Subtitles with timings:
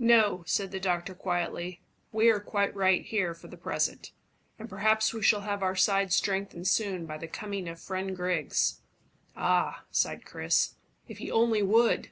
[0.00, 1.80] "No," said the doctor quietly.
[2.10, 4.10] "We are quite right here for the present,
[4.58, 8.80] and perhaps we shall have our side strengthened soon by the coming of friend Griggs."
[9.36, 10.74] "Ah!" sighed Chris,
[11.06, 12.10] "if he only would!"